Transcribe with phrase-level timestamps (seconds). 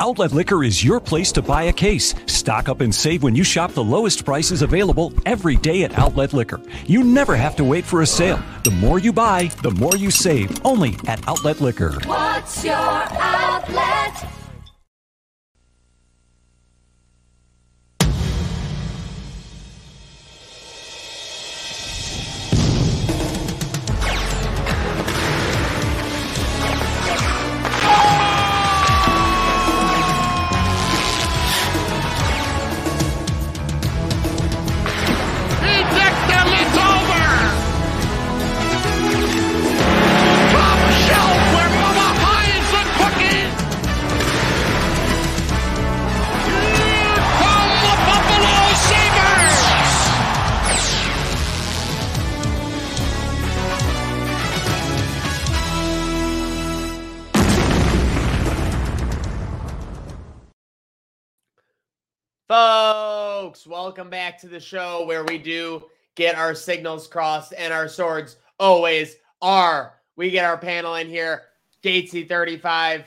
[0.00, 2.14] Outlet Liquor is your place to buy a case.
[2.24, 6.32] Stock up and save when you shop the lowest prices available every day at Outlet
[6.32, 6.58] Liquor.
[6.86, 8.42] You never have to wait for a sale.
[8.64, 10.64] The more you buy, the more you save.
[10.64, 11.92] Only at Outlet Liquor.
[12.06, 14.39] What's your outlet?
[62.50, 65.84] Folks, welcome back to the show where we do
[66.16, 70.00] get our signals crossed and our swords always are.
[70.16, 71.42] We get our panel in here.
[71.84, 73.04] Gatesy 35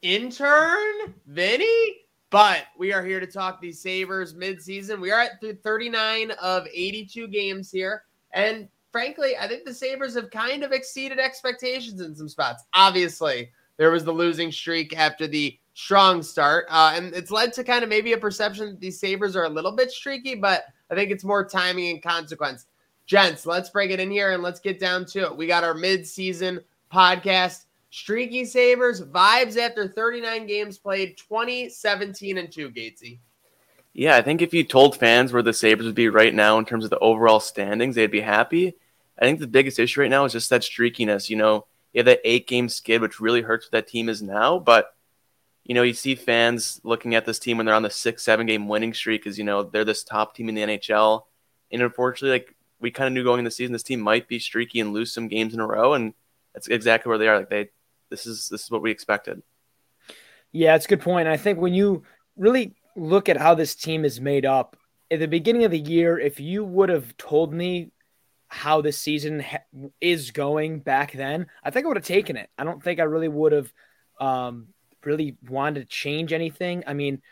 [0.00, 2.06] intern, Vinny.
[2.30, 4.98] But we are here to talk the Sabres midseason.
[4.98, 8.04] We are at 39 of 82 games here.
[8.32, 12.64] And frankly, I think the Sabres have kind of exceeded expectations in some spots.
[12.72, 16.64] Obviously, there was the losing streak after the strong start.
[16.70, 19.48] Uh, and it's led to kind of maybe a perception that these Sabres are a
[19.48, 22.64] little bit streaky, but I think it's more timing and consequence.
[23.04, 25.36] Gents, let's bring it in here and let's get down to it.
[25.36, 26.60] We got our mid-season
[26.90, 27.66] podcast.
[27.90, 33.18] Streaky Sabres, vibes after 39 games played, 2017 and 2, Gatesy.
[33.92, 36.64] Yeah, I think if you told fans where the Sabres would be right now in
[36.64, 38.74] terms of the overall standings, they'd be happy.
[39.18, 41.28] I think the biggest issue right now is just that streakiness.
[41.28, 44.22] You know, you have that eight game skid, which really hurts what that team is
[44.22, 44.58] now.
[44.58, 44.95] But,
[45.66, 48.46] you know, you see fans looking at this team when they're on the six, seven
[48.46, 51.22] game winning streak because, you know, they're this top team in the NHL.
[51.72, 54.38] And unfortunately, like, we kind of knew going into the season, this team might be
[54.38, 55.94] streaky and lose some games in a row.
[55.94, 56.14] And
[56.54, 57.38] that's exactly where they are.
[57.38, 57.70] Like, they,
[58.10, 59.42] this is, this is what we expected.
[60.52, 61.26] Yeah, it's a good point.
[61.26, 62.04] I think when you
[62.36, 64.76] really look at how this team is made up
[65.10, 67.90] at the beginning of the year, if you would have told me
[68.46, 69.64] how this season ha-
[70.00, 72.50] is going back then, I think I would have taken it.
[72.56, 73.72] I don't think I really would have
[74.20, 74.68] um,
[75.06, 76.84] really wanted to change anything.
[76.86, 77.22] I mean,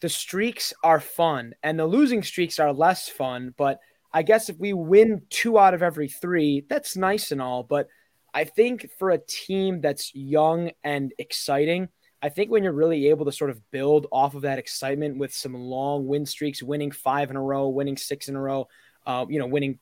[0.00, 3.80] the streaks are fun and the losing streaks are less fun, but
[4.12, 7.62] I guess if we win two out of every three, that's nice and all.
[7.62, 7.88] But
[8.32, 11.88] I think for a team that's young and exciting,
[12.22, 15.34] I think when you're really able to sort of build off of that excitement with
[15.34, 18.68] some long win streaks, winning five in a row, winning six in a row,
[19.06, 19.78] uh, you know, winning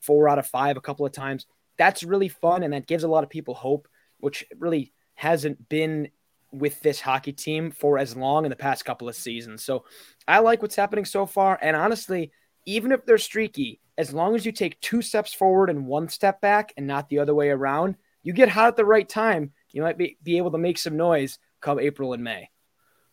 [0.00, 1.46] four out of five a couple of times,
[1.76, 2.62] that's really fun.
[2.62, 6.08] And that gives a lot of people hope, which really hasn't been
[6.52, 9.64] with this hockey team for as long in the past couple of seasons.
[9.64, 9.84] So
[10.26, 11.58] I like what's happening so far.
[11.60, 12.32] And honestly,
[12.66, 16.40] even if they're streaky, as long as you take two steps forward and one step
[16.40, 19.52] back and not the other way around, you get hot at the right time.
[19.70, 22.50] You might be, be able to make some noise come April and May.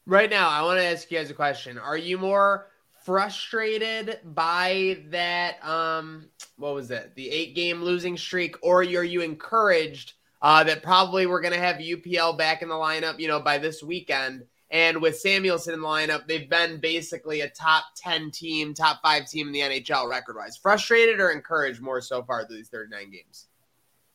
[0.06, 1.78] Right now, I want to ask you guys a question.
[1.78, 2.68] Are you more
[3.04, 6.28] frustrated by that um
[6.58, 7.16] what was it?
[7.16, 11.78] The 8-game losing streak or are you encouraged uh that probably we're going to have
[11.78, 14.46] UPL back in the lineup, you know, by this weekend?
[14.70, 19.26] And with Samuelsson in the lineup, they've been basically a top 10 team, top 5
[19.26, 20.58] team in the NHL record-wise.
[20.58, 23.48] Frustrated or encouraged more so far through these 39 games?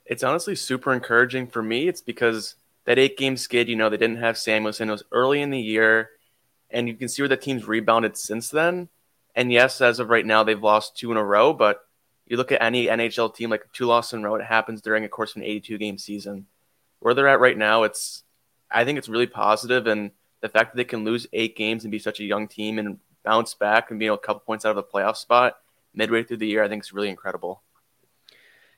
[0.04, 1.88] it's honestly super encouraging for me.
[1.88, 4.88] It's because that eight game skid, you know, they didn't have Samuelsson.
[4.88, 6.10] It was early in the year,
[6.70, 8.88] and you can see where the team's rebounded since then.
[9.34, 11.86] And yes, as of right now, they've lost two in a row, but
[12.32, 15.04] you look at any NHL team, like two losses in a row, it happens during
[15.04, 16.46] a course of an 82 game season.
[17.00, 18.22] Where they're at right now, it's,
[18.70, 21.92] I think it's really positive, and the fact that they can lose eight games and
[21.92, 24.64] be such a young team and bounce back and be you know, a couple points
[24.64, 25.58] out of the playoff spot
[25.92, 27.62] midway through the year, I think is really incredible.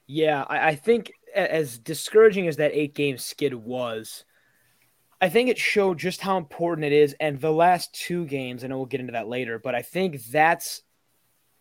[0.09, 4.25] Yeah, I, I think as discouraging as that eight game skid was,
[5.21, 7.15] I think it showed just how important it is.
[7.21, 10.25] And the last two games, I know we'll get into that later, but I think
[10.25, 10.83] that's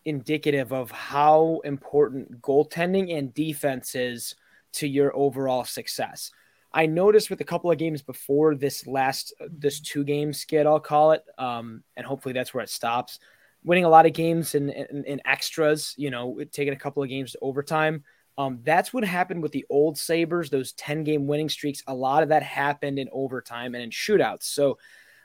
[0.06, 4.36] indicative of how important goaltending and defense is
[4.74, 6.32] to your overall success.
[6.74, 10.80] I noticed with a couple of games before this last this two game skid, I'll
[10.80, 13.20] call it, um, and hopefully that's where it stops.
[13.64, 17.10] Winning a lot of games in, in, in extras, you know, taking a couple of
[17.10, 18.04] games to overtime.
[18.38, 21.84] Um, that's what happened with the old Sabres, those 10 game winning streaks.
[21.88, 24.44] A lot of that happened in overtime and in shootouts.
[24.44, 24.80] So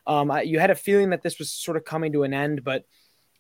[0.07, 2.63] um, I, you had a feeling that this was sort of coming to an end,
[2.63, 2.85] but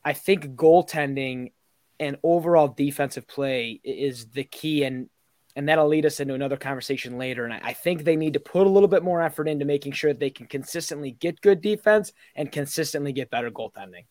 [0.08, 1.52] I think goaltending
[2.00, 4.84] and overall defensive play is the key.
[4.84, 5.08] And
[5.56, 7.44] And that'll lead us into another conversation later.
[7.44, 9.92] And I, I think they need to put a little bit more effort into making
[9.92, 14.04] sure that they can consistently get good defense and consistently get better goaltending.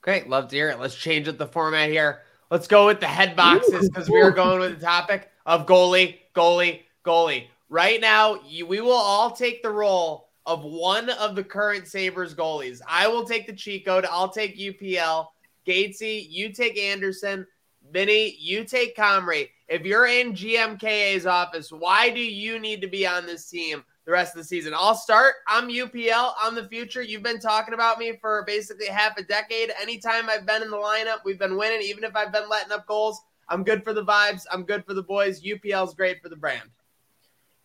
[0.00, 0.28] Great.
[0.28, 0.80] Love to hear it.
[0.80, 2.22] Let's change up the format here.
[2.50, 6.18] Let's go with the head boxes because we are going with the topic of goalie,
[6.34, 7.46] goalie, goalie.
[7.68, 12.34] Right now, you, we will all take the role of one of the current Sabres
[12.34, 12.80] goalies.
[12.88, 14.06] I will take the code.
[14.08, 15.26] I'll take UPL.
[15.66, 17.46] Gatesy, you take Anderson.
[17.92, 19.48] Vinny, you take Comrie.
[19.68, 24.12] If you're in GMKA's office, why do you need to be on this team the
[24.12, 24.72] rest of the season?
[24.74, 25.34] I'll start.
[25.48, 26.32] I'm UPL.
[26.40, 27.02] I'm the future.
[27.02, 29.72] You've been talking about me for basically half a decade.
[29.80, 31.82] Anytime I've been in the lineup, we've been winning.
[31.82, 34.44] Even if I've been letting up goals, I'm good for the vibes.
[34.52, 35.42] I'm good for the boys.
[35.42, 36.70] UPL's great for the brand.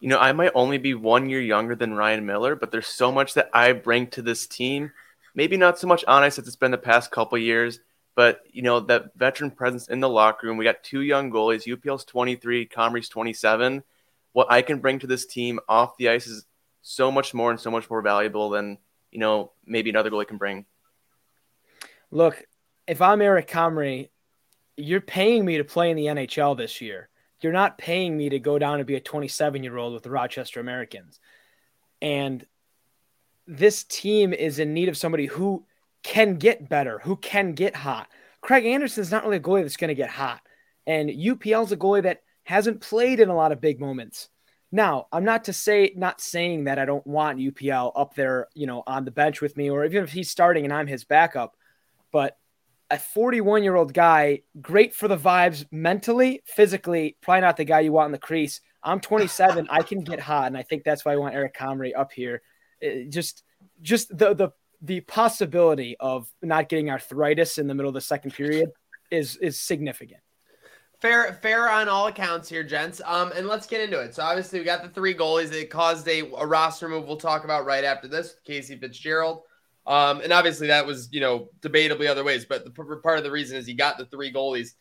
[0.01, 3.11] You know, I might only be one year younger than Ryan Miller, but there's so
[3.11, 4.91] much that I bring to this team.
[5.35, 7.79] Maybe not so much on ice as it's been the past couple years,
[8.15, 10.57] but you know that veteran presence in the locker room.
[10.57, 11.71] We got two young goalies.
[11.71, 13.83] UPL's 23, Comrie's 27.
[14.33, 16.45] What I can bring to this team off the ice is
[16.81, 18.79] so much more and so much more valuable than
[19.11, 20.65] you know maybe another goalie can bring.
[22.09, 22.43] Look,
[22.87, 24.09] if I'm Eric Comrie,
[24.77, 27.07] you're paying me to play in the NHL this year.
[27.41, 30.11] You're not paying me to go down and be a 27 year old with the
[30.11, 31.19] Rochester Americans.
[32.01, 32.45] And
[33.47, 35.65] this team is in need of somebody who
[36.03, 38.07] can get better, who can get hot.
[38.41, 40.41] Craig Anderson's not really a goalie that's going to get hot.
[40.87, 44.29] And UPL's a goalie that hasn't played in a lot of big moments.
[44.71, 48.67] Now, I'm not to say not saying that I don't want UPL up there, you
[48.67, 51.55] know, on the bench with me, or even if he's starting and I'm his backup.
[52.11, 52.37] But
[52.91, 57.79] a 41 year old guy, great for the vibes mentally, physically, probably not the guy
[57.79, 58.61] you want in the crease.
[58.83, 59.67] I'm 27.
[59.69, 62.41] I can get hot, and I think that's why I want Eric Comrie up here.
[62.79, 63.43] It just,
[63.81, 64.49] just the the
[64.81, 68.69] the possibility of not getting arthritis in the middle of the second period
[69.11, 70.21] is is significant.
[70.99, 73.01] Fair, fair on all accounts here, gents.
[73.05, 74.13] Um, and let's get into it.
[74.13, 77.07] So obviously we got the three goalies that caused a, a roster move.
[77.07, 78.35] We'll talk about right after this.
[78.45, 79.41] Casey Fitzgerald.
[79.87, 83.31] Um, and obviously that was, you know, debatably other ways, but the part of the
[83.31, 84.73] reason is he got the three goalies.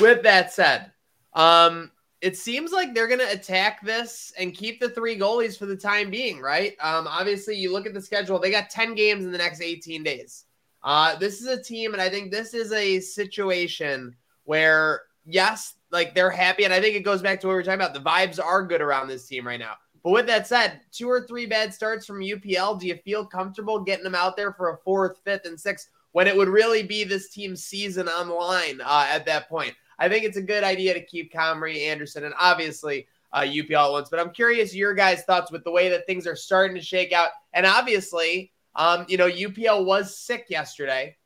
[0.00, 0.92] With that said,
[1.34, 1.90] um,
[2.20, 5.76] it seems like they're going to attack this and keep the three goalies for the
[5.76, 6.72] time being, right?
[6.80, 10.02] Um, obviously, you look at the schedule, they got 10 games in the next 18
[10.02, 10.44] days.
[10.82, 16.14] Uh, this is a team, and I think this is a situation where, yes, like
[16.14, 16.64] they're happy.
[16.64, 17.94] And I think it goes back to what we were talking about.
[17.94, 19.74] The vibes are good around this team right now.
[20.02, 23.80] But with that said, two or three bad starts from UPL, do you feel comfortable
[23.80, 27.04] getting them out there for a fourth, fifth, and sixth when it would really be
[27.04, 29.74] this team's season on the line uh, at that point?
[29.98, 33.92] I think it's a good idea to keep Comrie, Anderson, and obviously uh, UPL at
[33.92, 34.08] once.
[34.08, 37.12] But I'm curious your guys' thoughts with the way that things are starting to shake
[37.12, 37.30] out.
[37.52, 41.16] And obviously, um, you know, UPL was sick yesterday.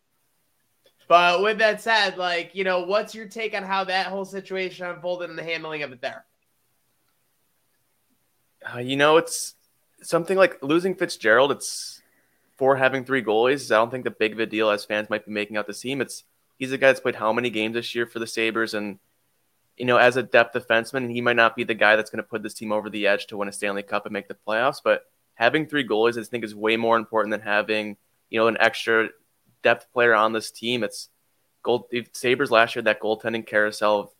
[1.09, 4.87] But with that said, like, you know, what's your take on how that whole situation
[4.87, 6.25] unfolded and the handling of it there?
[8.75, 9.55] Uh, you know, it's
[10.03, 11.53] something like losing Fitzgerald.
[11.53, 12.03] It's
[12.56, 13.70] for having three goalies.
[13.70, 15.73] I don't think the big of a deal as fans might be making out the
[15.73, 16.00] team.
[16.00, 16.25] It's
[16.59, 18.99] he's a guy that's played how many games this year for the Sabres, and
[19.76, 22.29] you know, as a depth defenseman, he might not be the guy that's going to
[22.29, 24.81] put this team over the edge to win a Stanley Cup and make the playoffs.
[24.82, 27.97] But having three goalies, I think, is way more important than having
[28.31, 29.08] you know an extra
[29.62, 30.85] depth player on this team.
[30.85, 31.08] It's
[31.62, 34.11] gold Sabres last year that goaltending carousel of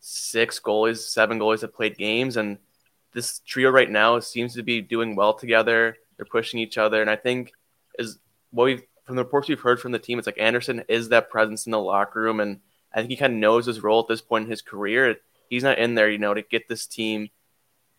[0.00, 2.58] six goalies, seven goalies that played games, and
[3.12, 5.96] this trio right now seems to be doing well together.
[6.16, 7.52] They're pushing each other, and I think
[7.98, 8.18] is
[8.50, 10.18] what we've from the reports we've heard from the team.
[10.18, 12.60] It's like Anderson is that presence in the locker room, and
[12.92, 15.16] I think he kind of knows his role at this point in his career.
[15.48, 17.30] He's not in there, you know, to get this team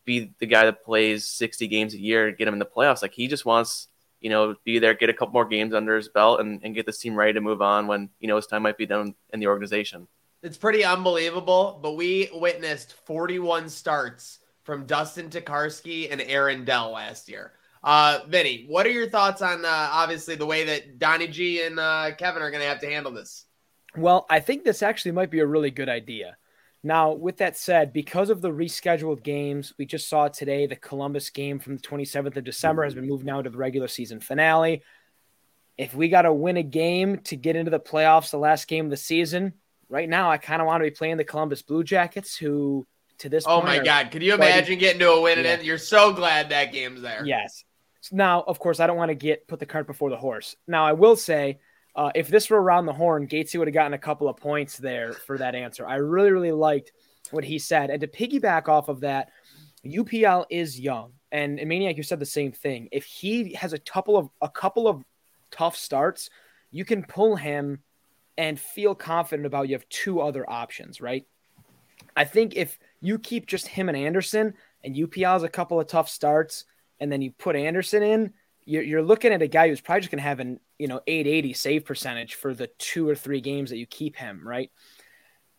[0.05, 3.01] be the guy that plays 60 games a year, get him in the playoffs.
[3.01, 3.87] Like he just wants,
[4.19, 6.85] you know, be there, get a couple more games under his belt, and, and get
[6.85, 9.39] this team ready to move on when you know his time might be done in
[9.39, 10.07] the organization.
[10.41, 14.39] It's pretty unbelievable, but we witnessed 41 starts
[14.69, 17.53] from Dustin Tokarski and Aaron Dell last year.
[17.83, 21.79] Uh, Vinny, what are your thoughts on uh, obviously the way that Donnie G and
[21.79, 23.45] uh, Kevin are going to have to handle this?
[23.97, 26.37] Well, I think this actually might be a really good idea.
[26.83, 31.31] Now, with that said, because of the rescheduled games, we just saw today the Columbus
[31.31, 34.83] game from the 27th of December has been moved now to the regular season finale.
[35.79, 38.85] If we got to win a game to get into the playoffs, the last game
[38.85, 39.53] of the season,
[39.89, 42.85] right now, I kind of want to be playing the Columbus Blue Jackets, who
[43.19, 44.11] to this oh my god.
[44.11, 45.53] Could you imagine getting to a win yeah.
[45.53, 47.23] and you're so glad that game's there.
[47.25, 47.63] Yes.
[48.11, 50.55] Now of course i don't want to get put the cart before the horse.
[50.67, 51.59] Now i will say
[51.95, 54.77] uh, if this were around the horn gatesy would have gotten a couple of points
[54.77, 55.85] there for that answer.
[55.85, 56.91] I really really liked
[57.31, 57.89] what he said.
[57.89, 59.29] And to piggyback off of that
[59.85, 61.13] upl is young.
[61.31, 62.89] And, and maniac you said the same thing.
[62.91, 65.03] If he has a couple of a couple of
[65.51, 66.29] tough starts
[66.71, 67.79] you can pull him
[68.37, 71.25] and feel confident about you have two other options right?
[72.15, 74.53] I think if You keep just him and Anderson,
[74.83, 76.65] and UPL has a couple of tough starts,
[76.99, 78.33] and then you put Anderson in.
[78.65, 81.01] You're, you're looking at a guy who's probably just going to have an you know
[81.07, 84.71] 880 save percentage for the two or three games that you keep him, right?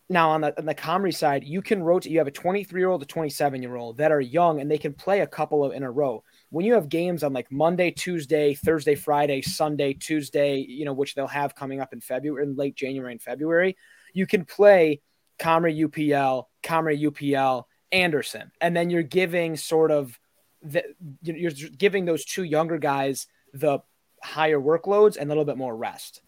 [0.09, 2.11] Now on the on the Comrie side, you can rotate.
[2.11, 4.77] You have a 23 year old, a 27 year old that are young and they
[4.77, 6.23] can play a couple of in a row.
[6.49, 11.15] When you have games on like Monday, Tuesday, Thursday, Friday, Sunday, Tuesday, you know which
[11.15, 13.77] they'll have coming up in February, in late January and February,
[14.13, 14.99] you can play
[15.41, 20.17] Comrie UPL, Comrie UPL, Anderson, and then you're giving sort of
[20.61, 20.83] the,
[21.23, 23.79] you're giving those two younger guys the
[24.23, 26.21] higher workloads and a little bit more rest.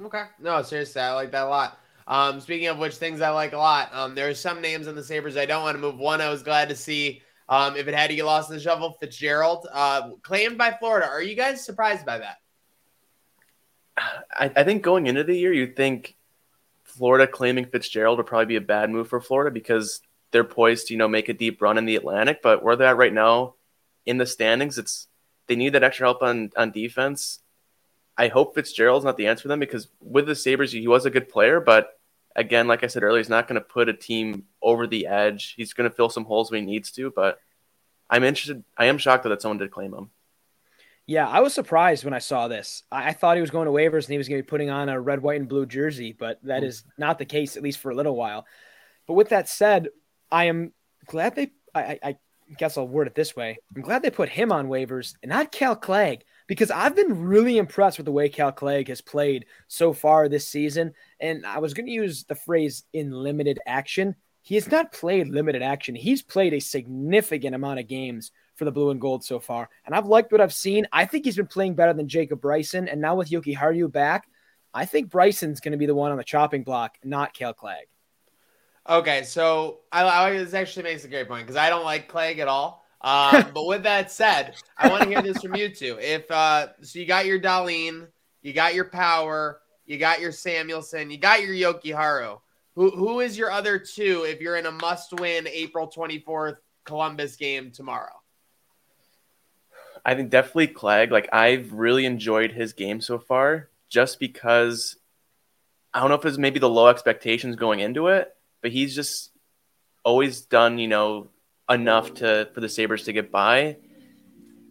[0.00, 1.80] Okay, no, seriously, I like that a lot.
[2.06, 3.90] Um, speaking of which, things I like a lot.
[3.92, 5.96] Um, there are some names on the Sabres I don't want to move.
[5.96, 8.62] One, I was glad to see um, if it had to get lost in the
[8.62, 11.08] shuffle, Fitzgerald, uh, claimed by Florida.
[11.08, 12.36] Are you guys surprised by that?
[13.96, 16.17] I, I think going into the year, you'd think
[16.98, 20.00] Florida claiming Fitzgerald would probably be a bad move for Florida because
[20.32, 22.42] they're poised to, you know, make a deep run in the Atlantic.
[22.42, 23.54] But where they're at right now
[24.04, 25.06] in the standings, it's
[25.46, 27.40] they need that extra help on, on defense.
[28.16, 31.10] I hope Fitzgerald's not the answer for them because with the Sabres, he was a
[31.10, 31.98] good player, but
[32.34, 35.54] again, like I said earlier, he's not going to put a team over the edge.
[35.56, 37.38] He's going to fill some holes when he needs to, but
[38.10, 38.64] I'm interested.
[38.76, 40.10] I am shocked that someone did claim him.
[41.08, 42.82] Yeah, I was surprised when I saw this.
[42.92, 44.90] I, thought he was going to waivers and he was going to be putting on
[44.90, 46.68] a red, white, and blue jersey, but that hmm.
[46.68, 48.44] is not the case, at least for a little while.
[49.06, 49.88] But with that said,
[50.30, 50.74] I am
[51.06, 51.50] glad they.
[51.74, 52.16] I, I
[52.58, 55.50] guess I'll word it this way: I'm glad they put him on waivers and not
[55.50, 59.94] Cal Clague because I've been really impressed with the way Cal Clague has played so
[59.94, 60.92] far this season.
[61.20, 64.14] And I was going to use the phrase in limited action.
[64.48, 65.94] He has not played limited action.
[65.94, 69.68] He's played a significant amount of games for the blue and gold so far.
[69.84, 70.86] And I've liked what I've seen.
[70.90, 72.88] I think he's been playing better than Jacob Bryson.
[72.88, 74.26] And now with Jokiharju back,
[74.72, 77.88] I think Bryson's going to be the one on the chopping block, not Kale Clague.
[78.88, 82.38] Okay, so I, I this actually makes a great point because I don't like Clague
[82.38, 82.86] at all.
[83.02, 85.98] Um, but with that said, I want to hear this from you two.
[86.00, 88.08] If uh, so, you got your Dahlin,
[88.40, 92.40] you got your Power, you got your Samuelsson, you got your Jokiharju.
[92.78, 97.72] Who who is your other two if you're in a must-win April 24th Columbus game
[97.72, 98.14] tomorrow?
[100.06, 101.10] I think definitely Clague.
[101.10, 104.94] Like I've really enjoyed his game so far, just because
[105.92, 108.32] I don't know if it's maybe the low expectations going into it,
[108.62, 109.32] but he's just
[110.04, 111.26] always done, you know,
[111.68, 113.78] enough to for the Sabres to get by.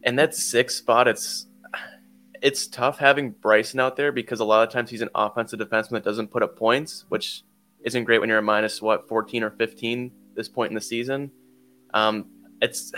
[0.04, 1.46] And that sixth spot, it's
[2.42, 5.92] it's tough having Bryson out there because a lot of times he's an offensive defenseman
[5.92, 7.44] that doesn't put up points, which
[7.84, 11.32] isn't great when you're a minus what 14 or 15 this point in the season.
[11.94, 12.26] Um,
[12.62, 12.92] it's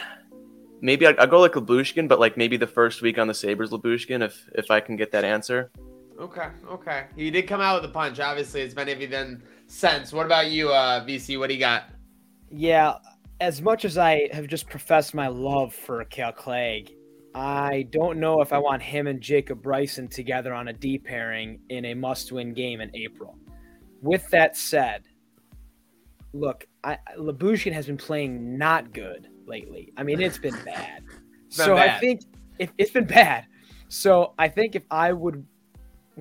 [0.82, 3.72] maybe I, will go like Lyubushkin, but like maybe the first week on the Sabres
[3.72, 5.72] Lyubushkin if if I can get that answer.
[6.20, 7.06] Okay, okay.
[7.16, 8.20] He did come out with a punch.
[8.20, 10.12] Obviously, it's many of you then since.
[10.12, 11.40] What about you, uh, VC?
[11.40, 11.86] What do you got?
[12.52, 12.96] Yeah,
[13.40, 16.92] as much as I have just professed my love for Cal Clague,
[17.34, 21.62] I don't know if I want him and Jacob Bryson together on a D pairing
[21.70, 23.38] in a must win game in April.
[24.02, 25.04] With that said,
[26.34, 29.92] look, I, Lyubushkin has been playing not good lately.
[29.98, 31.04] I mean, it's been bad.
[31.48, 31.90] It's so bad.
[31.90, 32.22] I think
[32.60, 33.46] if, it's been bad.
[33.90, 35.46] So I think if I would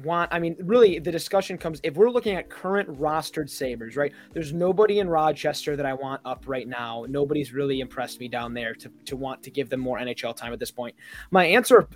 [0.04, 4.12] want I mean really the discussion comes if we're looking at current rostered Sabres, right?
[4.32, 7.04] There's nobody in Rochester that I want up right now.
[7.08, 10.52] Nobody's really impressed me down there to, to want to give them more NHL time
[10.52, 10.94] at this point.
[11.30, 11.88] My answer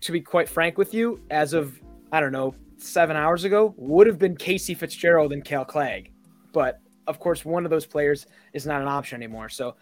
[0.00, 1.80] to be quite frank with you, as of
[2.12, 6.12] I don't know, seven hours ago, would have been Casey Fitzgerald and Cal Clague.
[6.52, 9.48] But of course, one of those players is not an option anymore.
[9.48, 9.76] So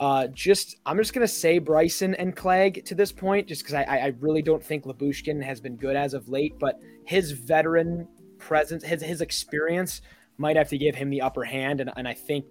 [0.00, 3.84] uh, just I'm just gonna say Bryson and Clague to this point, just because I,
[3.84, 8.08] I really don't think Lyubushkin has been good as of late, but his veteran
[8.38, 10.02] presence, his his experience
[10.38, 12.44] might have to give him the upper hand, and, and I think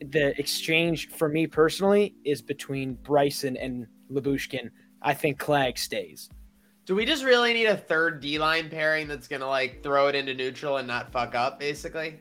[0.00, 4.70] the exchange for me personally is between Bryson and Lyubushkin.
[5.02, 6.28] I think Clague stays.
[6.90, 10.16] Do we just really need a third D line pairing that's gonna like throw it
[10.16, 12.18] into neutral and not fuck up, basically?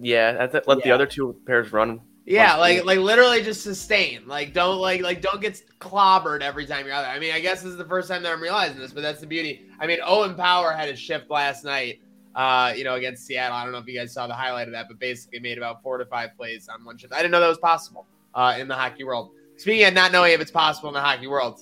[0.00, 0.74] Yeah, let yeah.
[0.84, 4.26] the other two pairs run yeah, like like literally just sustain.
[4.26, 7.10] Like don't like like don't get clobbered every time you're out there.
[7.10, 9.20] I mean, I guess this is the first time that I'm realizing this, but that's
[9.20, 9.66] the beauty.
[9.78, 12.00] I mean, Owen Power had a shift last night,
[12.34, 13.54] uh, you know, against Seattle.
[13.54, 15.82] I don't know if you guys saw the highlight of that, but basically made about
[15.82, 17.12] four to five plays on one shift.
[17.12, 19.32] I didn't know that was possible uh, in the hockey world.
[19.58, 21.60] Speaking of not knowing if it's possible in the hockey world,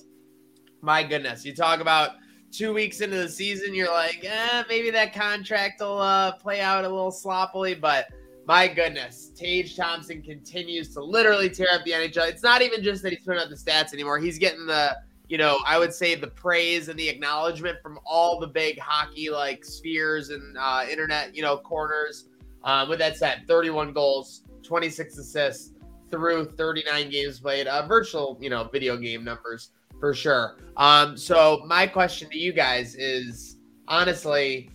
[0.81, 2.11] my goodness, you talk about
[2.57, 6.85] two weeks into the season, you're like, eh, maybe that contract will uh, play out
[6.85, 8.07] a little sloppily, but
[8.47, 12.29] my goodness, Tage Thompson continues to literally tear up the NHL.
[12.29, 14.19] It's not even just that he's putting up the stats anymore.
[14.19, 14.95] He's getting the,
[15.27, 19.29] you know, I would say the praise and the acknowledgement from all the big hockey
[19.31, 22.29] like spheres and uh, internet, you know, corners.
[22.63, 25.73] Um, with that said, 31 goals, 26 assists
[26.11, 30.57] through 39 games played, uh, virtual, you know, video game numbers for sure.
[30.77, 34.69] Um, so my question to you guys is honestly,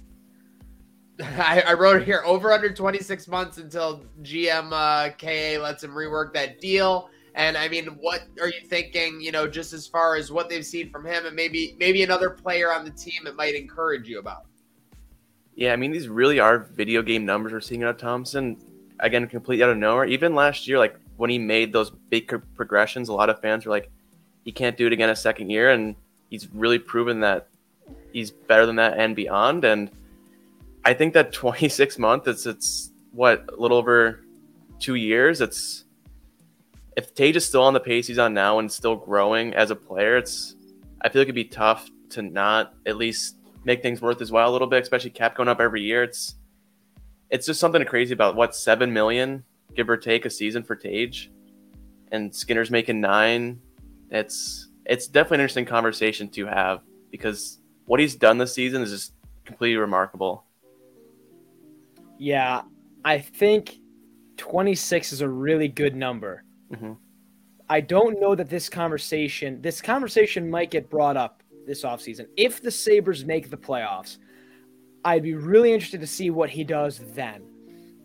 [1.22, 6.32] I, I wrote here over under 26 months until GM uh, KA lets him rework
[6.34, 7.10] that deal.
[7.34, 9.20] And I mean, what are you thinking?
[9.20, 12.30] You know, just as far as what they've seen from him, and maybe maybe another
[12.30, 14.46] player on the team it might encourage you about.
[15.54, 18.56] Yeah, I mean, these really are video game numbers we're seeing out of Thompson.
[18.98, 20.06] Again, completely out of nowhere.
[20.06, 23.70] Even last year, like when he made those big progressions, a lot of fans were
[23.70, 23.90] like,
[24.44, 25.70] he can't do it again a second year.
[25.70, 25.94] And
[26.28, 27.48] he's really proven that
[28.12, 29.64] he's better than that and beyond.
[29.64, 29.90] And
[30.84, 34.24] I think that 26 months, it's, it's what, a little over
[34.78, 35.40] two years.
[35.40, 35.84] It's,
[36.96, 39.76] if Tage is still on the pace he's on now and still growing as a
[39.76, 40.56] player, it's,
[41.02, 44.50] I feel like it'd be tough to not at least make things worth his while
[44.50, 46.02] a little bit, especially cap going up every year.
[46.02, 46.34] It's,
[47.30, 49.44] it's just something crazy about what, 7 million,
[49.74, 51.30] give or take a season for Tage
[52.10, 53.60] and Skinner's making nine.
[54.10, 58.90] It's, it's definitely an interesting conversation to have because what he's done this season is
[58.90, 59.14] just
[59.44, 60.44] completely remarkable.
[62.18, 62.62] Yeah,
[63.04, 63.78] I think
[64.36, 66.44] 26 is a really good number.
[66.72, 66.92] Mm-hmm.
[67.68, 72.26] I don't know that this conversation, this conversation might get brought up this offseason.
[72.36, 74.18] If the Sabres make the playoffs,
[75.04, 77.42] I'd be really interested to see what he does then.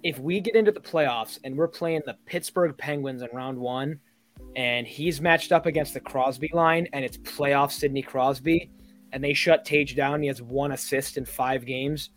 [0.03, 3.99] If we get into the playoffs and we're playing the Pittsburgh Penguins in round one,
[4.55, 8.71] and he's matched up against the Crosby line, and it's playoff Sidney Crosby,
[9.11, 12.09] and they shut Tage down, he has one assist in five games,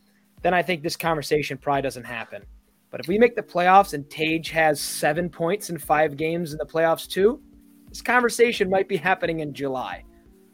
[0.43, 2.45] then I think this conversation probably doesn't happen.
[2.91, 6.59] But if we make the playoffs and Tage has seven points in five games in
[6.59, 7.41] the playoffs too,
[7.89, 10.05] this conversation might be happening in July.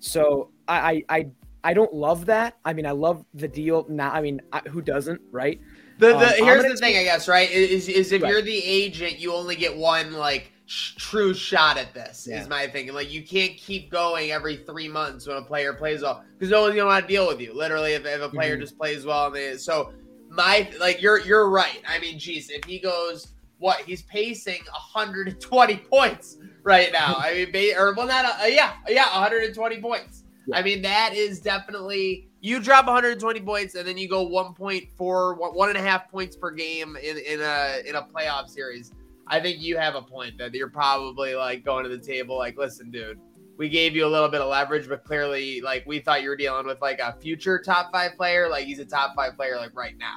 [0.00, 1.26] So I I
[1.62, 2.58] I don't love that.
[2.64, 4.10] I mean, I love the deal now.
[4.10, 5.60] I mean, who doesn't, right?
[5.98, 7.50] The, the um, here's the thing, I guess, right?
[7.50, 8.30] Is is if right.
[8.30, 12.26] you're the agent, you only get one like sh- true shot at this.
[12.28, 12.40] Yeah.
[12.40, 12.94] Is my thinking.
[12.94, 16.62] Like you can't keep going every three months when a player plays well because no
[16.62, 17.54] one's gonna want to deal with you.
[17.54, 18.62] Literally, if, if a player mm-hmm.
[18.62, 19.92] just plays well, they, so
[20.28, 21.82] my like you're you're right.
[21.88, 27.14] I mean, geez, if he goes what he's pacing 120 points right now.
[27.16, 30.24] I mean, or well, not uh, yeah, yeah, 120 points.
[30.46, 30.58] Yeah.
[30.58, 35.68] I mean, that is definitely you drop 120 points and then you go 1.4, one
[35.70, 38.92] and a half points per game in in a in a playoff series.
[39.26, 42.58] I think you have a point that you're probably like going to the table like,
[42.58, 43.18] listen, dude,
[43.56, 46.36] we gave you a little bit of leverage, but clearly, like, we thought you were
[46.36, 48.48] dealing with like a future top five player.
[48.48, 50.16] Like, he's a top five player, like, right now.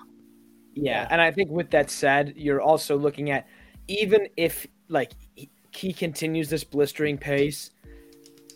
[0.73, 1.07] Yeah.
[1.09, 3.47] And I think with that said, you're also looking at
[3.87, 5.11] even if, like,
[5.71, 7.71] he continues this blistering pace,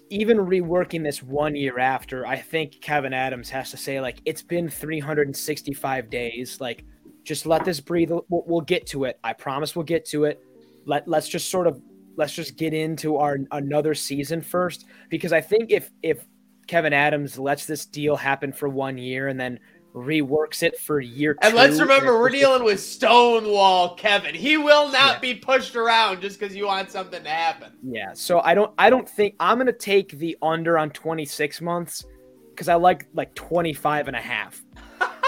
[0.10, 4.42] even reworking this one year after, I think Kevin Adams has to say, like, it's
[4.42, 6.60] been 365 days.
[6.60, 6.84] Like,
[7.24, 8.10] just let this breathe.
[8.10, 9.20] We'll, we'll get to it.
[9.24, 10.42] I promise we'll get to it.
[10.86, 11.82] Let let's just sort of
[12.16, 16.26] let's just get into our another season first because I think if if
[16.68, 19.60] Kevin Adams lets this deal happen for one year and then
[19.94, 24.34] reworks it for year and let's remember we're dealing with Stonewall Kevin.
[24.34, 25.20] He will not yeah.
[25.20, 27.74] be pushed around just because you want something to happen.
[27.84, 28.14] Yeah.
[28.14, 32.06] So I don't I don't think I'm gonna take the under on 26 months
[32.52, 34.64] because I like like 25 and a half.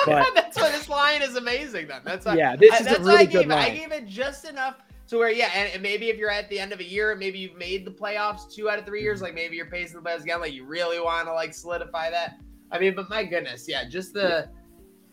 [0.05, 1.87] But, that's why this line is amazing.
[1.87, 3.71] Then that's why, yeah, this is that's a really I good line.
[3.71, 6.59] I gave it just enough to where yeah, and, and, maybe if you're at the
[6.59, 9.33] end of a year, maybe you've made the playoffs two out of three years, like
[9.33, 12.39] maybe you're pacing the playoffs again, like you really want to like solidify that.
[12.71, 14.49] I mean, but my goodness, yeah, just the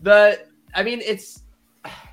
[0.02, 0.46] the.
[0.74, 1.42] I mean, it's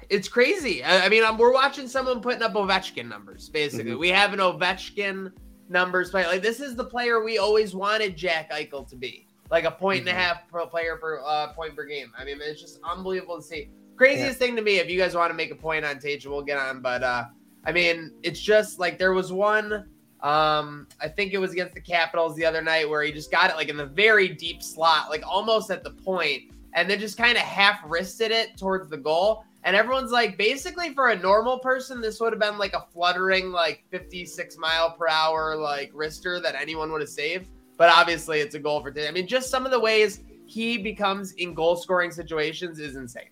[0.10, 0.84] it's crazy.
[0.84, 3.50] I, I mean, I'm, we're watching someone putting up Ovechkin numbers.
[3.50, 4.00] Basically, mm-hmm.
[4.00, 5.32] we have an Ovechkin
[5.70, 6.26] numbers play.
[6.26, 10.02] Like this is the player we always wanted Jack Eichel to be like a point
[10.02, 10.10] mm-hmm.
[10.10, 10.28] and a mm-hmm.
[10.30, 12.12] half per player per uh, point per game.
[12.18, 13.70] I mean, it's just unbelievable to see.
[13.96, 14.48] Craziest yeah.
[14.48, 16.58] thing to me, if you guys want to make a point on Tage, we'll get
[16.58, 16.82] on.
[16.82, 17.26] But uh,
[17.66, 19.86] I mean, it's just like there was one.
[20.22, 23.50] Um, I think it was against the Capitals the other night where he just got
[23.50, 27.18] it like in the very deep slot, like almost at the point, and then just
[27.18, 29.44] kind of half wristed it towards the goal.
[29.64, 33.52] And everyone's like, basically, for a normal person, this would have been like a fluttering,
[33.52, 37.50] like 56 mile per hour, like wrister that anyone would have saved.
[37.78, 39.08] But obviously, it's a goal for today.
[39.08, 43.30] I mean, just some of the ways he becomes in goal scoring situations is insane.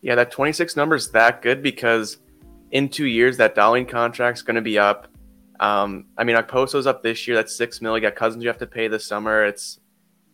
[0.00, 2.18] Yeah, that 26 number is that good because
[2.70, 5.08] in two years, that Dahlin contract's going to be up.
[5.60, 7.36] Um, I mean, Okposo's up this year.
[7.36, 7.96] That's six mil.
[7.96, 9.44] You got Cozens you have to pay this summer.
[9.44, 9.78] It's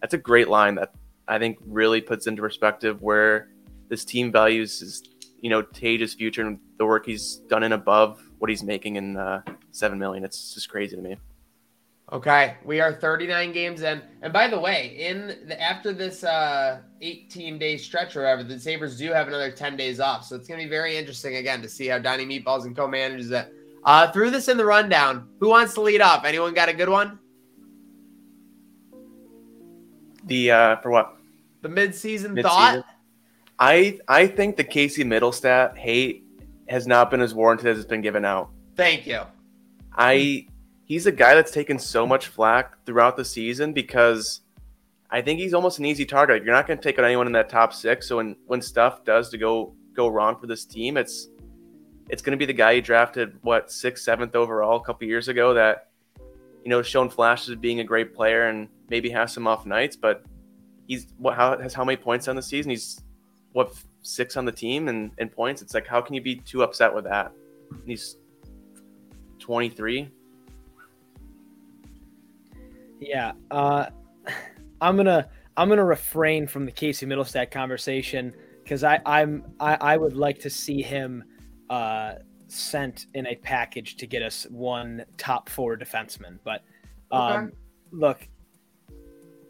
[0.01, 0.94] that's a great line that
[1.27, 3.51] I think really puts into perspective where
[3.88, 5.03] this team values is
[5.40, 9.16] you know Tage's future and the work he's done in above what he's making in
[9.16, 10.25] uh, seven million.
[10.25, 11.16] It's just crazy to me.
[12.11, 16.81] Okay, we are 39 games in, and by the way, in the, after this uh,
[17.03, 20.49] 18 day stretch or whatever, the Sabres do have another 10 days off, so it's
[20.49, 23.53] going to be very interesting again to see how Donnie Meatballs and Co manages it.
[23.85, 26.25] Uh, through this in the rundown, who wants to lead off?
[26.25, 27.18] Anyone got a good one?
[30.25, 31.18] The uh, for what?
[31.61, 32.59] The mid-season, Mid-season?
[32.59, 32.85] thought.
[33.59, 36.25] I I think the Casey Mittelstadt hate
[36.68, 38.51] has not been as warranted as it's been given out.
[38.77, 39.23] Thank you.
[39.92, 40.47] I
[40.88, 44.40] he's a guy that's taken so much flack throughout the season because
[45.11, 46.42] I think he's almost an easy target.
[46.42, 48.09] You're not going to take on anyone in that top six.
[48.09, 51.29] So when when stuff does to go go wrong for this team, it's
[52.09, 55.29] it's going to be the guy you drafted what sixth, seventh overall a couple years
[55.29, 55.90] ago that
[56.64, 59.94] you know shown flashes of being a great player and maybe has some off nights,
[59.94, 60.24] but
[60.87, 62.70] he's what how has how many points on the season?
[62.70, 63.03] He's
[63.53, 63.72] what
[64.03, 65.61] six on the team and, and points.
[65.61, 67.33] It's like how can you be too upset with that?
[67.85, 68.16] He's
[69.38, 70.11] 23.
[73.00, 73.87] Yeah, uh,
[74.80, 78.32] I'm gonna I'm gonna refrain from the Casey Mittelstadt conversation
[78.62, 81.24] because I I'm I, I would like to see him
[81.70, 82.14] uh,
[82.48, 86.38] sent in a package to get us one top four defenseman.
[86.44, 86.62] But
[87.11, 87.56] um, Okay.
[87.92, 88.28] look,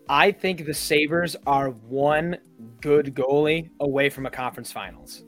[0.08, 2.38] I think the Sabres are one
[2.80, 5.24] good goalie away from a conference finals,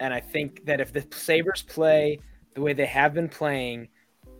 [0.00, 2.18] and I think that if the Sabres play
[2.54, 3.88] the way they have been playing,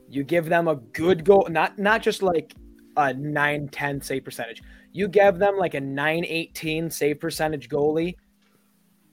[0.08, 2.54] you give them a good goal, not not just like
[2.96, 4.62] a 9 10 save percentage.
[4.92, 8.16] You give them like a 9 18 save percentage goalie.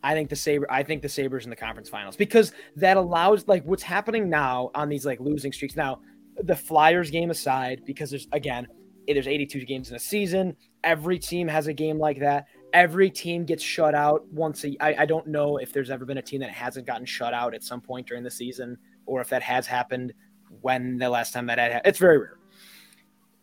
[0.03, 3.47] I think the Saber I think the Sabres in the conference finals because that allows
[3.47, 5.75] like what's happening now on these like losing streaks.
[5.75, 5.99] Now,
[6.37, 8.67] the Flyers game aside, because there's again,
[9.07, 10.55] there's 82 games in a season.
[10.83, 12.45] Every team has a game like that.
[12.71, 16.19] Every team gets shut out once a I, I don't know if there's ever been
[16.19, 19.29] a team that hasn't gotten shut out at some point during the season or if
[19.29, 20.13] that has happened
[20.61, 21.81] when the last time that had.
[21.83, 22.38] It's very rare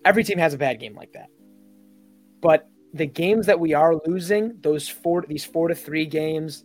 [0.04, 1.28] every team has a bad game like that.
[2.40, 6.64] But the games that we are losing, those four these four to three games,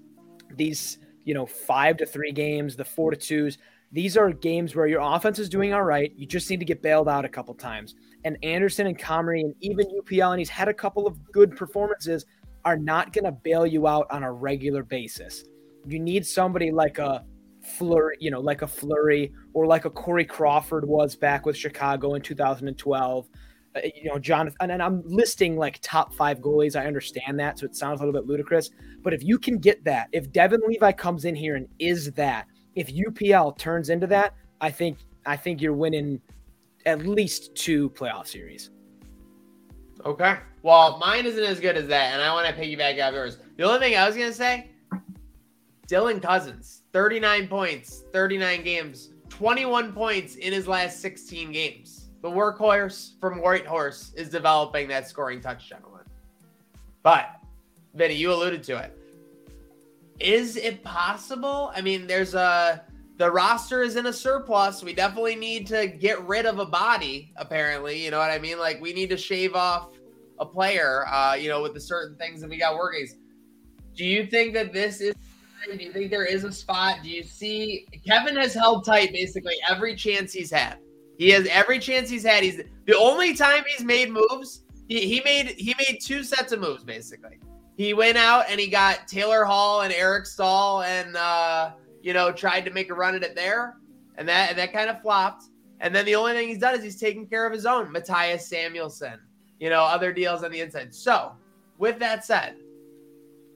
[0.55, 3.57] these you know five to three games, the four to twos,
[3.91, 6.13] these are games where your offense is doing all right.
[6.15, 7.95] You just need to get bailed out a couple times.
[8.23, 12.25] And Anderson and Comrie and even UPL, and he's had a couple of good performances,
[12.63, 15.43] are not going to bail you out on a regular basis.
[15.85, 17.25] You need somebody like a
[17.77, 22.15] Fleury, you know, like a Fleury or like a Corey Crawford was back with Chicago
[22.15, 23.29] in 2012.
[23.73, 26.75] Uh, you know, Jonathan, and, and I'm listing like top five goalies.
[26.75, 28.69] I understand that, so it sounds a little bit ludicrous.
[29.01, 32.47] But if you can get that, if Devon Levi comes in here and is that,
[32.75, 36.21] if UPL turns into that, I think I think you're winning
[36.85, 38.71] at least two playoff series.
[40.05, 40.37] Okay.
[40.63, 43.37] Well, mine isn't as good as that, and I want to piggyback off yours.
[43.57, 44.71] The only thing I was gonna say,
[45.87, 52.09] Dylan Cozens, 39 points, 39 games, 21 points in his last 16 games.
[52.21, 56.01] The workhorse from Whitehorse is developing that scoring touch, gentlemen.
[57.01, 57.37] But,
[57.95, 58.97] Vinny, you alluded to it.
[60.19, 61.71] Is it possible?
[61.73, 62.83] I mean, there's a
[63.17, 64.83] the roster is in a surplus.
[64.83, 68.03] We definitely need to get rid of a body, apparently.
[68.03, 68.59] You know what I mean?
[68.59, 69.89] Like we need to shave off
[70.39, 73.07] a player, uh, you know, with the certain things that we got working.
[73.95, 75.15] Do you think that this is
[75.65, 76.99] do you think there is a spot?
[77.03, 80.77] Do you see Kevin has held tight basically every chance he's had.
[81.17, 82.43] He has every chance he's had.
[82.43, 84.63] He's the only time he's made moves.
[84.87, 87.39] He, he made he made two sets of moves basically.
[87.77, 91.71] He went out and he got Taylor Hall and Eric Staal and uh,
[92.01, 93.77] you know tried to make a run at it there,
[94.17, 95.45] and that and that kind of flopped.
[95.79, 98.41] And then the only thing he's done is he's taken care of his own Mattias
[98.41, 99.17] Samuelsson,
[99.59, 100.93] you know, other deals on the inside.
[100.93, 101.31] So
[101.79, 102.57] with that said,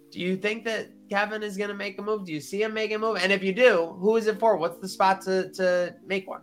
[0.09, 2.25] do you think that Kevin is going to make a move?
[2.25, 3.17] Do you see him making a move?
[3.17, 4.57] And if you do, who is it for?
[4.57, 6.41] What's the spot to to make one?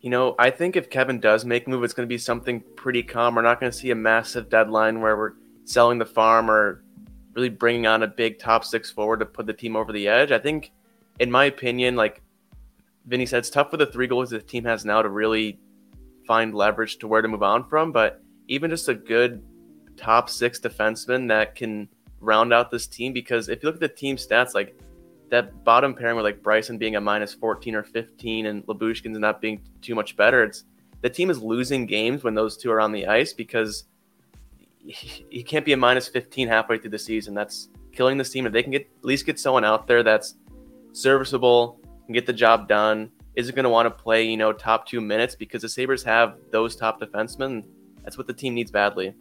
[0.00, 2.62] You know, I think if Kevin does make a move, it's going to be something
[2.76, 3.34] pretty calm.
[3.34, 5.32] We're not going to see a massive deadline where we're
[5.64, 6.84] selling the farm or
[7.34, 10.30] really bringing on a big top six forward to put the team over the edge.
[10.30, 10.70] I think,
[11.18, 12.22] in my opinion, like
[13.06, 15.58] Vinny said, it's tough for the three goals the team has now to really
[16.26, 17.90] find leverage to where to move on from.
[17.90, 19.42] But even just a good
[19.96, 21.88] top six defenseman that can
[22.20, 24.78] round out this team, because if you look at the team stats, like
[25.30, 29.40] that bottom pairing with like Bryson being a minus 14 or 15 and Lyubushkin's not
[29.40, 30.64] being too much better, it's
[31.02, 33.84] the team is losing games when those two are on the ice because
[34.84, 37.34] he can't be a minus 15 halfway through the season.
[37.34, 38.46] That's killing this team.
[38.46, 40.34] If they can get at least get someone out there that's
[40.92, 44.86] serviceable, can get the job done, isn't going to want to play, you know, top
[44.86, 47.64] two minutes because the Sabres have those top defensemen.
[48.02, 49.14] That's what the team needs badly.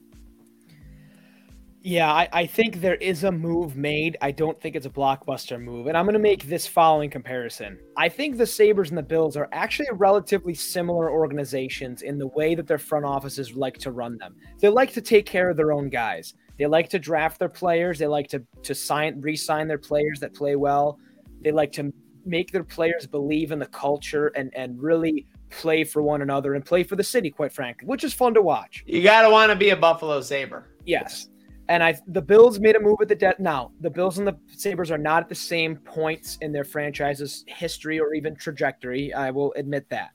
[1.88, 4.18] Yeah, I, I think there is a move made.
[4.22, 5.88] I don't think it's a blockbuster move.
[5.88, 7.80] And I'm going to make this following comparison.
[7.96, 12.56] I think the Sabres and the Bills are actually relatively similar organizations in the way
[12.56, 14.36] that their front offices like to run them.
[14.60, 16.34] They like to take care of their own guys.
[16.60, 18.00] They like to draft their players.
[18.00, 21.00] They like to, to sign, re-sign their players that play well.
[21.42, 21.94] They like to
[22.26, 26.66] make their players believe in the culture and, and really play for one another and
[26.66, 28.84] play for the city, quite frankly, which is fun to watch.
[28.86, 30.66] You got to want to be a Buffalo Sabre.
[30.84, 31.30] Yes.
[31.70, 33.40] And I the Bills made a move at the debt.
[33.40, 37.44] Now, the Bills and the Sabres are not at the same points in their franchise's
[37.48, 39.14] history or even trajectory.
[39.14, 40.12] I will admit that.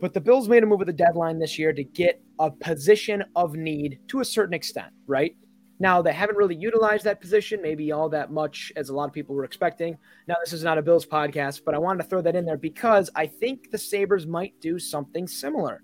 [0.00, 3.24] But the Bills made a move at the deadline this year to get a position
[3.34, 5.36] of need to a certain extent, right?
[5.80, 9.12] Now, they haven't really utilized that position, maybe all that much as a lot of
[9.12, 9.98] people were expecting.
[10.28, 12.56] Now, this is not a Bills podcast, but I wanted to throw that in there
[12.56, 15.82] because I think the Sabres might do something similar.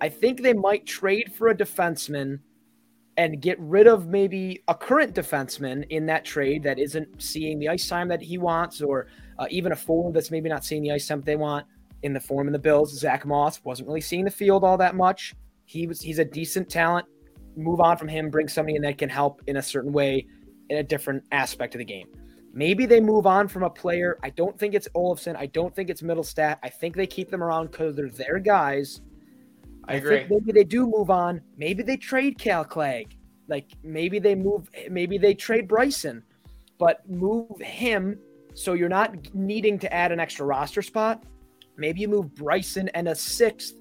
[0.00, 2.40] I think they might trade for a defenseman
[3.20, 7.68] and get rid of maybe a current defenseman in that trade that isn't seeing the
[7.68, 10.90] ice time that he wants, or uh, even a forward that's maybe not seeing the
[10.90, 11.66] ice time they want.
[12.02, 14.94] In the form of the Bills, Zach Moss wasn't really seeing the field all that
[14.94, 15.34] much.
[15.66, 17.06] He was he's a decent talent.
[17.56, 20.26] Move on from him, bring somebody in that can help in a certain way
[20.70, 22.06] in a different aspect of the game.
[22.54, 24.18] Maybe they move on from a player.
[24.22, 25.36] I don't think it's Olofsson.
[25.36, 26.56] I don't think it's Mittelstadt.
[26.62, 29.02] I think they keep them around because they're their guys
[29.88, 30.26] I agree.
[30.28, 31.40] maybe they do move on.
[31.56, 33.16] Maybe they trade Cal Clague.
[33.48, 34.70] Like maybe they move.
[34.88, 36.22] Maybe they trade Bryson,
[36.78, 38.18] but move him
[38.54, 41.22] so you're not needing to add an extra roster spot.
[41.76, 43.74] Maybe you move Bryson and a sixth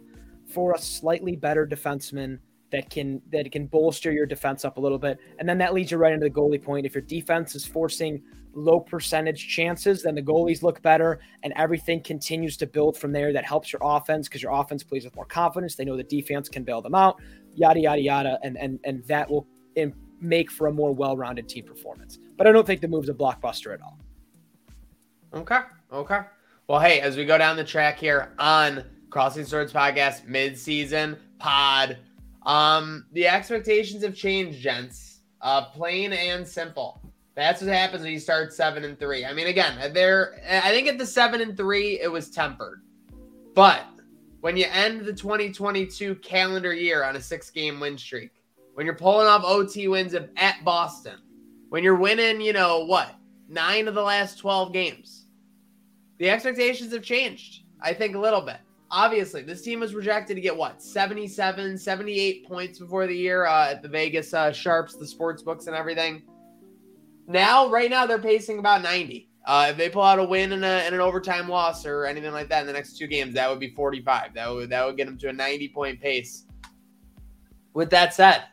[0.48, 2.40] for a slightly better defenseman
[2.72, 5.20] that can that can bolster your defense up a little bit.
[5.40, 6.86] And then that leads you right into the goalie point.
[6.86, 8.22] If your defense is forcing
[8.54, 13.32] low percentage chances, then the goalies look better and everything continues to build from there.
[13.34, 15.76] That helps your offense because your offense plays with more confidence.
[15.76, 17.22] They know the defense can bail them out,
[17.56, 19.48] yada yada yada, and and and that will
[20.22, 22.20] make for a more well-rounded team performance.
[22.38, 24.00] But I don't think the move's a blockbuster at all.
[25.34, 25.60] Okay.
[25.92, 26.20] Okay.
[26.68, 31.98] Well, hey, as we go down the track here on Crossing Swords podcast mid-season pod,
[32.44, 35.22] um, the expectations have changed, gents.
[35.42, 37.02] Uh, plain and simple.
[37.36, 39.24] That's what happens when you start seven and three.
[39.24, 40.42] I mean, again, there.
[40.50, 42.82] I think at the seven and three, it was tempered,
[43.56, 43.86] but
[44.42, 48.32] when you end the 2022 calendar year on a six-game win streak,
[48.74, 51.20] when you're pulling off OT wins at Boston,
[51.70, 53.16] when you're winning, you know what,
[53.48, 55.26] nine of the last 12 games,
[56.18, 57.64] the expectations have changed.
[57.82, 58.58] I think a little bit.
[58.92, 63.72] Obviously, this team was projected to get what 77, 78 points before the year uh,
[63.72, 66.24] at the Vegas uh, Sharps, the sports books, and everything.
[67.28, 69.30] Now, right now, they're pacing about 90.
[69.46, 72.32] Uh, if they pull out a win and, a, and, an overtime loss or anything
[72.32, 74.34] like that in the next two games, that would be 45.
[74.34, 76.46] That would that would get them to a 90 point pace.
[77.74, 78.44] With that said,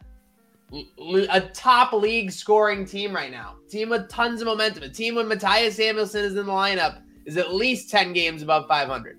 [0.72, 5.26] a top league scoring team right now, team with tons of momentum, a team when
[5.26, 9.18] Mattias Samuelsson is in the lineup is at least 10 games above 500.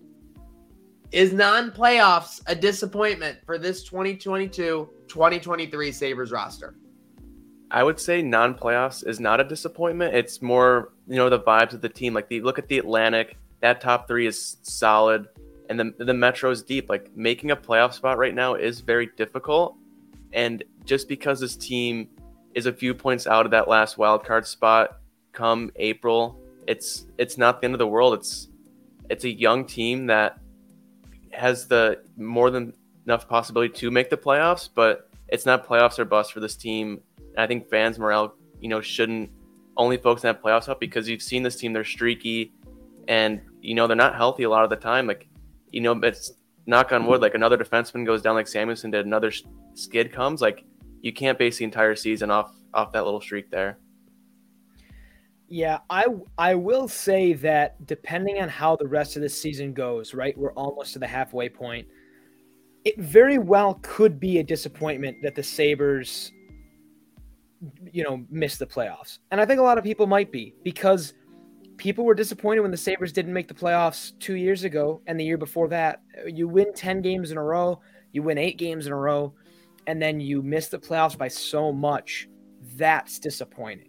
[1.11, 6.75] Is non playoffs a disappointment for this 2022 2023 Sabres roster?
[7.69, 10.15] I would say non-playoffs is not a disappointment.
[10.15, 12.13] It's more, you know, the vibes of the team.
[12.13, 15.27] Like the look at the Atlantic, that top three is solid,
[15.69, 16.89] and the the Metro is deep.
[16.89, 19.75] Like making a playoff spot right now is very difficult,
[20.31, 22.07] and just because this team
[22.53, 24.99] is a few points out of that last wild card spot
[25.33, 28.13] come April, it's it's not the end of the world.
[28.13, 28.47] It's
[29.09, 30.39] it's a young team that
[31.37, 32.73] has the more than
[33.05, 37.01] enough possibility to make the playoffs, but it's not playoffs or bust for this team
[37.37, 39.29] and I think fans' morale, you know, shouldn't
[39.77, 42.51] only focus on that playoffs up because you've seen this team, they're streaky
[43.07, 45.05] and, you know, they're not healthy a lot of the time.
[45.05, 45.27] Like,
[45.71, 46.33] you know, it's
[46.65, 49.31] knock on wood, like another defenseman goes down like Samuelsson did, another
[49.75, 50.41] skid comes.
[50.41, 50.65] Like,
[51.01, 53.77] you can't base the entire season off off that little streak there.
[55.49, 56.05] Yeah, I
[56.37, 60.37] I will say that depending on how the rest of the season goes, right?
[60.37, 61.87] We're almost to the halfway point.
[62.83, 66.31] It very well could be a disappointment that the Sabres
[67.91, 69.19] you know, miss the playoffs.
[69.31, 71.13] And I think a lot of people might be because
[71.77, 75.25] people were disappointed when the Sabres didn't make the playoffs two years ago and the
[75.25, 76.01] year before that.
[76.25, 77.79] You win 10 games in a row,
[78.11, 79.33] you win eight games in a row,
[79.85, 82.27] and then you miss the playoffs by so much.
[82.75, 83.86] That's disappointing.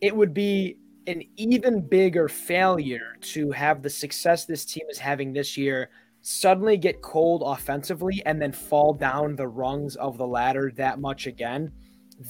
[0.00, 5.32] It would be an even bigger failure to have the success this team is having
[5.32, 5.90] this year
[6.22, 11.28] suddenly get cold offensively and then fall down the rungs of the ladder that much
[11.28, 11.70] again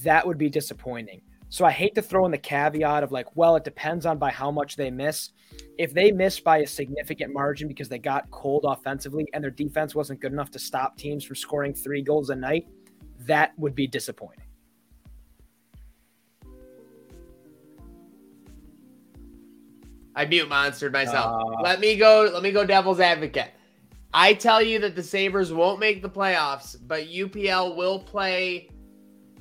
[0.02, 1.22] that would be disappointing.
[1.48, 4.30] So I hate to throw in the caveat of like, well, it depends on by
[4.30, 5.30] how much they miss.
[5.78, 9.94] If they miss by a significant margin because they got cold offensively and their defense
[9.94, 12.66] wasn't good enough to stop teams from scoring three goals a night,
[13.20, 14.45] that would be disappointing.
[20.16, 21.42] I mute monstered myself.
[21.46, 21.62] Uh.
[21.62, 22.28] let me go.
[22.32, 22.64] Let me go.
[22.64, 23.50] Devil's advocate.
[24.14, 28.70] I tell you that the Sabres won't make the playoffs, but UPL will play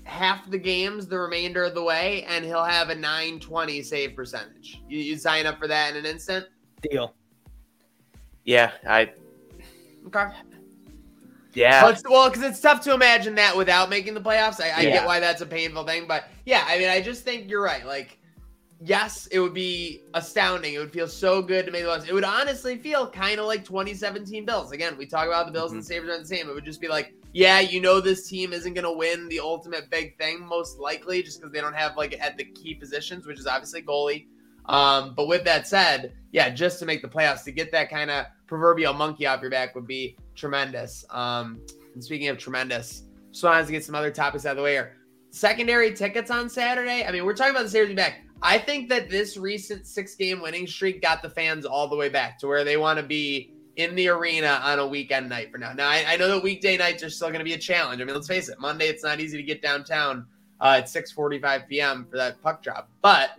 [0.03, 4.81] half the games the remainder of the way, and he'll have a 920 save percentage.
[4.89, 6.45] You, you sign up for that in an instant.
[6.81, 7.13] Deal.
[8.43, 9.11] Yeah, I
[10.07, 10.25] Okay.
[11.53, 11.81] yeah.
[11.81, 14.61] But, well, because it's tough to imagine that without making the playoffs.
[14.61, 14.89] I, I Yeah.
[14.91, 17.85] get why that's a painful thing, but yeah, I mean, I just think you're right.
[17.85, 18.19] Like,
[18.85, 20.75] yes, it would be astounding.
[20.75, 22.07] It would feel so good to make the playoffs.
[22.07, 24.71] It would honestly feel kind of like 2017 Bills.
[24.71, 26.47] Again, we talk about the Bills and the Sabres are the same.
[26.47, 29.39] It would just be like, yeah, you know, this team isn't going to win the
[29.39, 33.25] ultimate big thing, most likely, just because they don't have like at the key positions,
[33.25, 34.27] which is obviously goalie.
[34.67, 38.09] Um, but with that said, yeah, just to make the playoffs, to get that kind
[38.09, 41.03] of proverbial monkey off your back would be tremendous.
[41.09, 41.59] Um,
[41.93, 44.73] and speaking of tremendous, just wanted to get some other topics out of the way
[44.73, 44.97] here.
[45.31, 47.03] Secondary tickets on Saturday.
[47.03, 48.21] I mean, we're talking about the Sabres being back.
[48.41, 52.09] I think that this recent six game winning streak got the fans all the way
[52.09, 55.57] back to where they want to be in the arena on a weekend night for
[55.57, 55.73] now.
[55.73, 58.01] Now, I, I know that weekday nights are still going to be a challenge.
[58.01, 60.25] I mean, let's face it, Monday, it's not easy to get downtown
[60.61, 62.07] uh, at 6.45 p.m.
[62.09, 62.89] for that puck drop.
[63.01, 63.31] But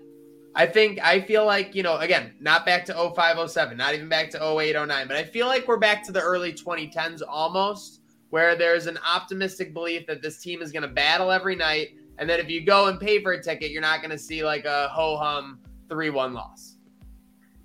[0.54, 4.30] I think I feel like, you know, again, not back to 0507, not even back
[4.30, 8.86] to 0809, but I feel like we're back to the early 2010s almost, where there's
[8.86, 11.90] an optimistic belief that this team is going to battle every night.
[12.18, 14.44] And then if you go and pay for a ticket, you're not going to see
[14.44, 16.76] like a ho hum 3 1 loss.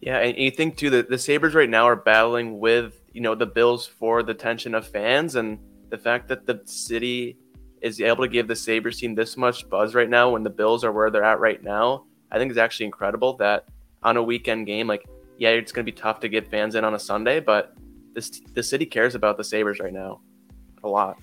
[0.01, 3.35] Yeah, and you think too that the Sabres right now are battling with, you know,
[3.35, 5.59] the Bills for the attention of fans and
[5.89, 7.37] the fact that the city
[7.81, 10.83] is able to give the Sabres team this much buzz right now when the Bills
[10.83, 13.65] are where they're at right now, I think is actually incredible that
[14.03, 15.05] on a weekend game, like,
[15.37, 17.75] yeah, it's going to be tough to get fans in on a Sunday, but
[18.13, 20.21] this the city cares about the Sabres right now
[20.83, 21.17] a lot.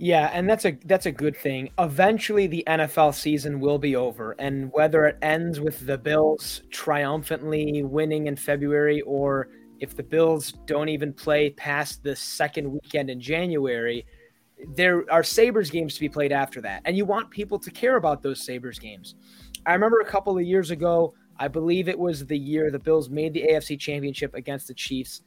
[0.00, 1.70] Yeah, and that's a that's a good thing.
[1.76, 7.82] Eventually the NFL season will be over and whether it ends with the Bills triumphantly
[7.82, 9.48] winning in February or
[9.80, 14.06] if the Bills don't even play past the second weekend in January,
[14.74, 16.82] there are Sabres games to be played after that.
[16.84, 19.16] And you want people to care about those Sabres games.
[19.66, 23.10] I remember a couple of years ago, I believe it was the year the Bills
[23.10, 25.22] made the AFC Championship against the Chiefs.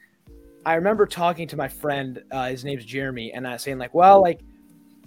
[0.66, 3.94] I remember talking to my friend, uh, his name's Jeremy, and I was saying like,
[3.94, 4.42] "Well, like,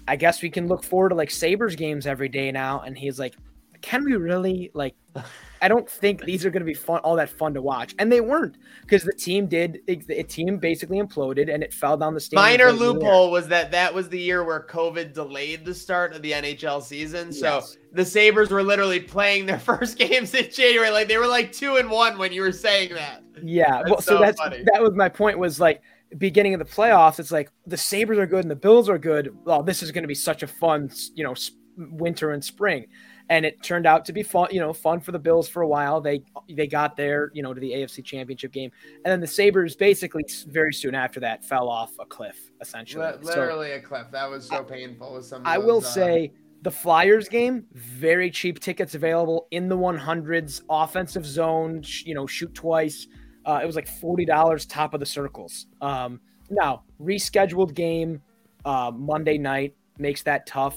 [0.07, 3.19] I guess we can look forward to like Sabres games every day now." And he's
[3.19, 3.35] like,
[3.81, 4.71] "Can we really?
[4.75, 4.95] Like,
[5.63, 8.13] I don't think these are going to be fun, all that fun to watch." And
[8.13, 9.81] they weren't because the team did.
[9.87, 12.43] The team basically imploded and it fell down the stadium.
[12.43, 15.75] Minor late in the loophole was that that was the year where COVID delayed the
[15.75, 17.33] start of the NHL season.
[17.33, 17.63] So
[17.93, 20.91] the Sabres were literally playing their first games in January.
[20.91, 23.23] Like they were like two and one when you were saying that.
[23.43, 24.65] Yeah, That's well, so, so that's funny.
[24.73, 25.39] that was my point.
[25.39, 25.83] Was like
[26.19, 27.19] beginning of the playoffs.
[27.19, 29.35] It's like the Sabres are good and the Bills are good.
[29.45, 31.35] Well, this is going to be such a fun, you know,
[31.77, 32.87] winter and spring,
[33.29, 34.49] and it turned out to be fun.
[34.51, 36.01] You know, fun for the Bills for a while.
[36.01, 38.71] They they got there, you know, to the AFC Championship game,
[39.05, 43.05] and then the Sabres basically very soon after that fell off a cliff, essentially.
[43.23, 44.07] So- Literally a cliff.
[44.13, 45.15] That was so painful.
[45.15, 49.69] With some I those, will uh, say the Flyers game, very cheap tickets available in
[49.69, 53.07] the 100s, offensive zone, you know, shoot twice.
[53.47, 55.67] Uh, it was like $40 top of the circles.
[55.81, 58.23] Um, now, rescheduled game
[58.65, 60.77] uh, Monday night makes that tough.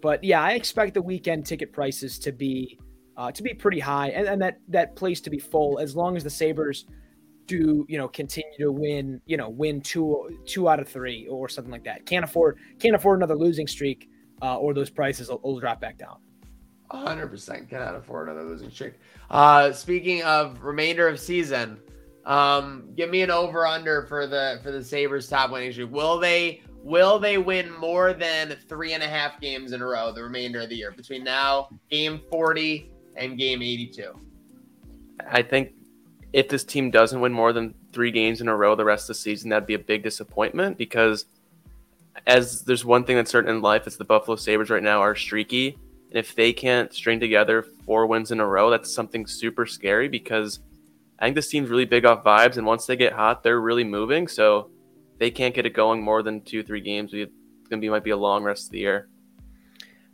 [0.00, 2.78] But yeah, I expect the weekend ticket prices to be
[3.16, 6.16] uh, to be pretty high and, and that that place to be full as long
[6.16, 6.86] as the Sabres
[7.46, 11.48] do you know continue to win you know win two two out of three or
[11.48, 14.08] something like that can't afford can't afford another losing streak
[14.40, 16.18] uh, or those prices will, will drop back down
[16.90, 18.94] hundred percent cannot afford another losing streak.
[19.30, 21.78] Uh, speaking of remainder of season,
[22.28, 25.90] um, give me an over under for the for the Sabres top winning streak.
[25.90, 30.12] Will they will they win more than three and a half games in a row
[30.12, 34.12] the remainder of the year between now game forty and game eighty two?
[35.28, 35.72] I think
[36.34, 39.08] if this team doesn't win more than three games in a row the rest of
[39.08, 41.24] the season, that'd be a big disappointment because
[42.26, 45.14] as there's one thing that's certain in life, it's the Buffalo Sabres right now are
[45.14, 45.78] streaky.
[46.10, 50.08] And if they can't string together four wins in a row, that's something super scary
[50.08, 50.60] because
[51.18, 52.56] I think this team's really big off vibes.
[52.56, 54.28] And once they get hot, they're really moving.
[54.28, 54.70] So
[55.18, 57.10] they can't get it going more than two, three games.
[57.12, 57.32] It's
[57.70, 59.08] to be might be a long rest of the year.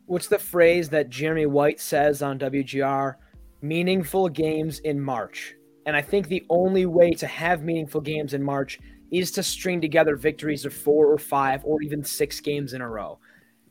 [0.06, 3.14] what's the phrase that jeremy white says on wgr
[3.62, 5.54] meaningful games in march
[5.86, 8.78] and i think the only way to have meaningful games in march
[9.12, 12.88] is to string together victories of four or five or even six games in a
[12.88, 13.18] row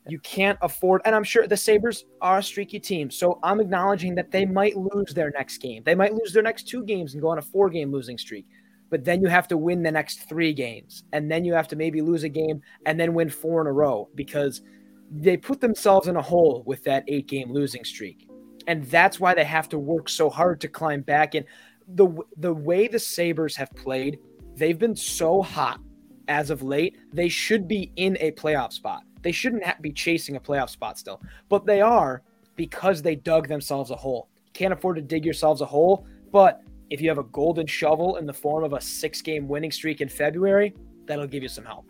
[0.09, 3.09] you can't afford and i'm sure the sabres are a streaky team.
[3.09, 5.83] So i'm acknowledging that they might lose their next game.
[5.83, 8.45] They might lose their next two games and go on a four game losing streak.
[8.89, 11.03] But then you have to win the next three games.
[11.13, 13.71] And then you have to maybe lose a game and then win four in a
[13.71, 14.61] row because
[15.09, 18.29] they put themselves in a hole with that eight game losing streak.
[18.67, 21.33] And that's why they have to work so hard to climb back.
[21.33, 21.43] And
[21.87, 24.19] the the way the Sabres have played,
[24.55, 25.79] they've been so hot
[26.27, 26.97] as of late.
[27.11, 29.03] They should be in a playoff spot.
[29.23, 32.21] They shouldn't be chasing a playoff spot still, but they are
[32.55, 34.29] because they dug themselves a hole.
[34.45, 38.17] You can't afford to dig yourselves a hole, but if you have a golden shovel
[38.17, 41.65] in the form of a six game winning streak in February, that'll give you some
[41.65, 41.89] help.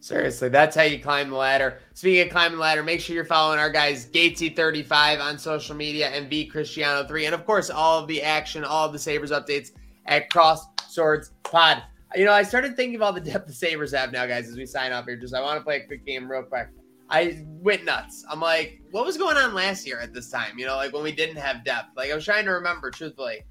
[0.00, 1.78] Seriously, that's how you climb the ladder.
[1.94, 6.08] Speaking of climbing the ladder, make sure you're following our guys Gatesy35 on social media
[6.08, 7.26] and V Cristiano3.
[7.26, 9.70] And of course, all of the action, all of the Sabres updates
[10.04, 11.82] at Cross Swords Pod.
[12.16, 14.56] You know, I started thinking of all the depth the Sabres have now, guys, as
[14.56, 15.16] we sign off here.
[15.16, 16.68] Just I want to play a quick game real quick.
[17.10, 18.24] I went nuts.
[18.30, 20.58] I'm like, what was going on last year at this time?
[20.58, 21.90] You know, like when we didn't have depth.
[21.96, 23.44] Like I was trying to remember, truthfully.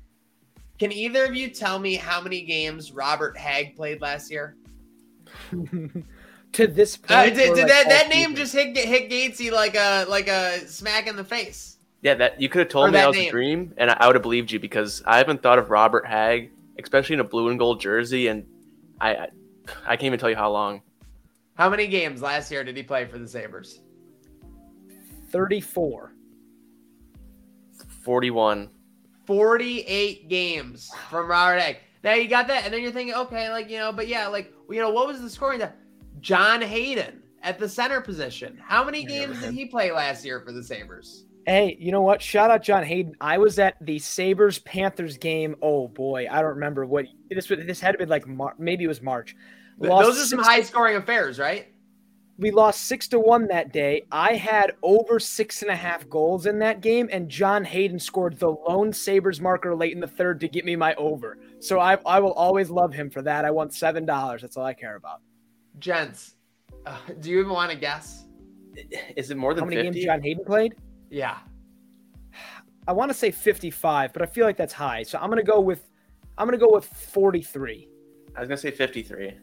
[0.80, 4.56] Can either of you tell me how many games Robert Hagg played last year?
[5.52, 7.12] to this point.
[7.12, 10.68] Uh, did, did like that that name just hit hit Gatesy like a like a
[10.68, 11.78] smack in the face?
[12.02, 13.28] Yeah, that you could have told or me that, was name.
[13.30, 16.52] a dream, and I would have believed you because I haven't thought of Robert Hagg,
[16.82, 18.46] especially in a blue and gold jersey, and
[19.04, 19.28] I I,
[19.86, 20.82] I can't even tell you how long.
[21.56, 23.82] How many games last year did he play for the Sabres?
[25.30, 26.14] Thirty-four.
[28.04, 28.70] Forty-one.
[29.26, 31.78] 48 games from Robert Hagg.
[32.04, 34.54] Now you got that, and then you're thinking, okay, like you know, but yeah, like
[34.70, 35.60] you know, what was the scoring?
[35.60, 35.78] That
[36.20, 38.60] John Hayden at the center position.
[38.62, 41.26] How many games did he play last year for the Sabres?
[41.46, 42.22] Hey, you know what?
[42.22, 43.16] Shout out John Hayden.
[43.20, 45.56] I was at the Sabres Panthers game.
[45.62, 47.60] Oh boy, I don't remember what this was.
[47.66, 49.36] this had to be like Mar- maybe it was March.
[49.78, 51.68] Lost Those are some high scoring affairs, right?
[52.40, 54.04] We lost six to one that day.
[54.12, 58.40] I had over six and a half goals in that game, and John Hayden scored
[58.40, 61.38] the lone Sabres marker late in the third to get me my over.
[61.60, 63.46] So I, I will always love him for that.
[63.46, 64.42] I won seven dollars.
[64.42, 65.22] That's all I care about.
[65.78, 66.36] Gents,
[66.86, 68.26] uh, do you even want to guess?
[69.16, 69.92] Is it more than how many 50?
[69.92, 70.74] games John Hayden played?
[71.14, 71.38] Yeah,
[72.88, 75.04] I want to say fifty-five, but I feel like that's high.
[75.04, 75.90] So I'm gonna go with
[76.38, 77.88] I'm gonna go with forty-three.
[78.36, 79.34] I was gonna say fifty-three.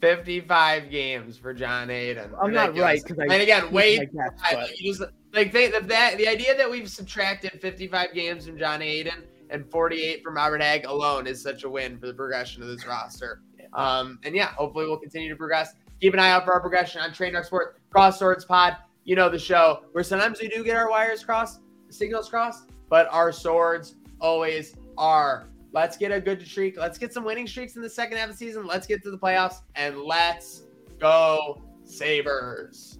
[0.00, 2.30] 55 games for John Hayden.
[2.40, 3.24] I'm not right because I.
[3.24, 5.02] and again, wait, guess,
[5.34, 9.70] like they, the, that, the idea that we've subtracted 55 games from John Hayden and
[9.70, 13.42] 48 from Robert Hagg alone is such a win for the progression of this roster.
[13.74, 15.74] Um, and yeah, hopefully we'll continue to progress.
[16.00, 18.76] Keep an eye out for our progression on Train Dark Sport Cross Swords Pod.
[19.04, 23.08] You know the show where sometimes we do get our wires crossed, signals crossed, but
[23.10, 25.48] our swords always are.
[25.72, 26.76] Let's get a good streak.
[26.76, 28.66] Let's get some winning streaks in the second half of the season.
[28.66, 30.64] Let's get to the playoffs and let's
[30.98, 32.98] go Sabres.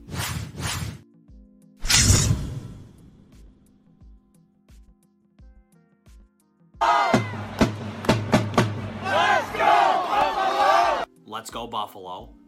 [11.27, 12.39] Let's go Buffalo.